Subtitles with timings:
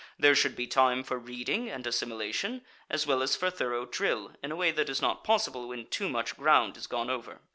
[0.17, 4.51] There should be time for reading and assimilation, as well as for thorough drill, in
[4.51, 7.39] a way that is not possible when too much ground is gone over.